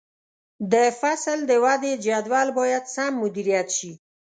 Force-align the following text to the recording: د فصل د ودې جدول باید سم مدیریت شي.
د 0.73 0.75
فصل 0.99 1.37
د 1.49 1.51
ودې 1.63 1.93
جدول 2.05 2.47
باید 2.59 2.83
سم 2.95 3.11
مدیریت 3.23 3.67
شي. 3.77 3.91